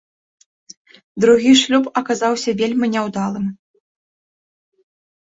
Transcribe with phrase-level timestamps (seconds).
[1.25, 3.45] Другі шлюб аказаўся вельмі няўдалым.